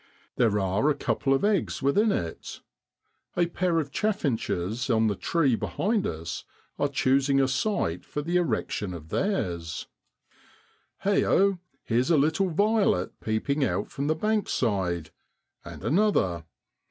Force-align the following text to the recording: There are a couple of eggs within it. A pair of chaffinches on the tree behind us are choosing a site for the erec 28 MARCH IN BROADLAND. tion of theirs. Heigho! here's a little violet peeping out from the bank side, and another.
There 0.35 0.57
are 0.57 0.89
a 0.89 0.95
couple 0.95 1.31
of 1.31 1.45
eggs 1.45 1.83
within 1.83 2.11
it. 2.11 2.61
A 3.37 3.45
pair 3.45 3.79
of 3.79 3.91
chaffinches 3.91 4.89
on 4.89 5.05
the 5.05 5.15
tree 5.15 5.55
behind 5.55 6.07
us 6.07 6.43
are 6.79 6.87
choosing 6.87 7.39
a 7.39 7.47
site 7.47 8.03
for 8.03 8.23
the 8.23 8.37
erec 8.37 8.69
28 8.69 8.81
MARCH 8.81 8.81
IN 8.81 8.89
BROADLAND. 8.89 8.93
tion 8.93 8.93
of 8.95 9.09
theirs. 9.09 9.87
Heigho! 11.03 11.59
here's 11.83 12.09
a 12.09 12.17
little 12.17 12.49
violet 12.49 13.19
peeping 13.19 13.63
out 13.63 13.91
from 13.91 14.07
the 14.07 14.15
bank 14.15 14.49
side, 14.49 15.11
and 15.63 15.83
another. 15.83 16.45